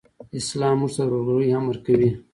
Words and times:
اسلام 0.39 0.75
موږ 0.79 0.91
ته 0.95 1.01
د 1.07 1.07
ورورګلوئ 1.07 1.49
امر 1.59 1.75
کوي. 1.85 2.09